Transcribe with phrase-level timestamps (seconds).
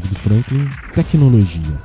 [0.00, 1.82] do Franklin, Tecnologia.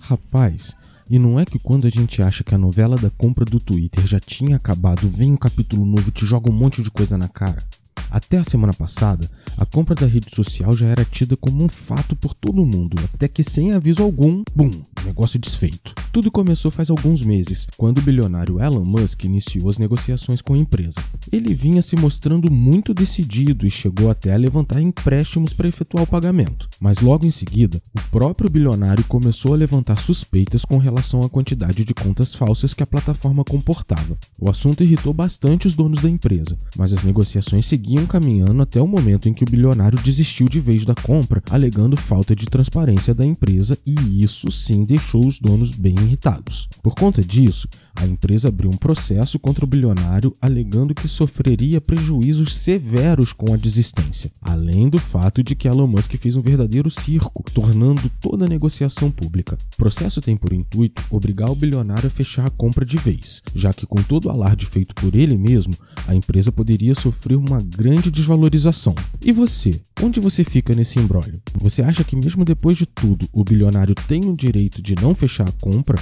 [0.00, 0.74] Rapaz,
[1.08, 4.06] e não é que quando a gente acha que a novela da compra do Twitter
[4.06, 7.28] já tinha acabado, vem um capítulo novo e te joga um monte de coisa na
[7.28, 7.62] cara?
[8.10, 12.14] Até a semana passada, a compra da rede social já era tida como um fato
[12.14, 14.70] por todo mundo, até que sem aviso algum, bum,
[15.04, 16.03] negócio desfeito.
[16.14, 20.56] Tudo começou faz alguns meses, quando o bilionário Elon Musk iniciou as negociações com a
[20.56, 21.02] empresa.
[21.32, 26.06] Ele vinha se mostrando muito decidido e chegou até a levantar empréstimos para efetuar o
[26.06, 26.68] pagamento.
[26.80, 31.84] Mas logo em seguida, o próprio bilionário começou a levantar suspeitas com relação à quantidade
[31.84, 34.16] de contas falsas que a plataforma comportava.
[34.40, 38.86] O assunto irritou bastante os donos da empresa, mas as negociações seguiam caminhando até o
[38.86, 43.26] momento em que o bilionário desistiu de vez da compra, alegando falta de transparência da
[43.26, 46.68] empresa, e isso sim deixou os donos bem irritados.
[46.82, 52.54] Por conta disso, a empresa abriu um processo contra o bilionário alegando que sofreria prejuízos
[52.56, 57.44] severos com a desistência, além do fato de que Elon Musk fez um verdadeiro circo,
[57.52, 59.56] tornando toda a negociação pública.
[59.74, 63.72] O processo tem por intuito obrigar o bilionário a fechar a compra de vez, já
[63.72, 65.74] que com todo o alarde feito por ele mesmo,
[66.06, 68.94] a empresa poderia sofrer uma grande desvalorização.
[69.24, 69.80] E você?
[70.02, 71.40] Onde você fica nesse embrólio?
[71.60, 75.48] Você acha que mesmo depois de tudo, o bilionário tem o direito de não fechar
[75.48, 75.52] a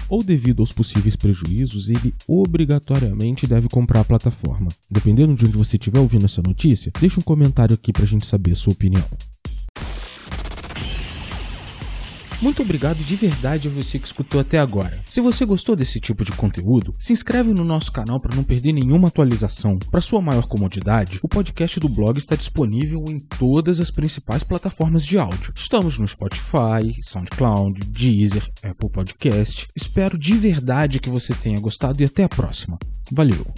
[0.09, 4.69] ou devido aos possíveis prejuízos ele obrigatoriamente deve comprar a plataforma.
[4.91, 8.27] Dependendo de onde você estiver ouvindo essa notícia, deixa um comentário aqui para a gente
[8.27, 9.05] saber a sua opinião.
[12.43, 15.01] Muito obrigado de verdade a você que escutou até agora.
[15.09, 18.73] Se você gostou desse tipo de conteúdo, se inscreve no nosso canal para não perder
[18.73, 19.79] nenhuma atualização.
[19.79, 25.07] Para sua maior comodidade, o podcast do blog está disponível em todas as principais plataformas
[25.07, 25.53] de áudio.
[25.55, 29.69] Estamos no Spotify, SoundCloud, Deezer, Apple Podcast.
[29.77, 32.77] Espero de verdade que você tenha gostado e até a próxima.
[33.13, 33.55] Valeu!